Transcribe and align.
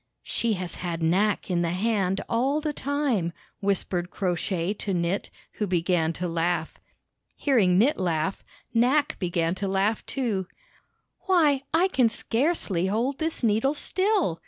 "She 0.23 0.53
has 0.53 0.73
had 0.81 1.03
Knack 1.03 1.51
in 1.51 1.61
the 1.61 1.69
hand 1.69 2.21
all 2.27 2.59
the 2.59 2.73
time/' 2.73 3.33
whispered 3.59 4.09
Crow 4.09 4.33
Shay 4.33 4.73
to 4.73 4.95
Knit, 4.95 5.29
who 5.51 5.67
began 5.67 6.11
to 6.13 6.27
laugh. 6.27 6.79
Hearing 7.35 7.77
Knit 7.77 7.99
laugh, 7.99 8.43
Knack 8.73 9.19
began 9.19 9.53
to 9.53 9.67
laugh, 9.67 10.03
too. 10.07 10.47
"Why, 11.27 11.61
I 11.71 11.87
can 11.87 12.09
scarcely 12.09 12.87
hold 12.87 13.19
this 13.19 13.43
needle 13.43 13.75
still!" 13.75 14.39